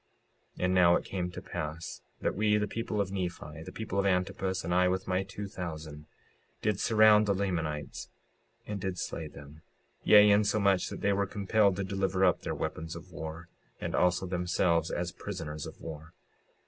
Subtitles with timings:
[0.57, 3.99] 56:54 And now it came to pass that we, the people of Nephi, the people
[3.99, 6.07] of Antipus, and I with my two thousand,
[6.63, 8.09] did surround the Lamanites,
[8.65, 9.61] and did slay them;
[10.03, 13.47] yea, insomuch that they were compelled to deliver up their weapons of war
[13.79, 16.15] and also themselves as prisoners of war.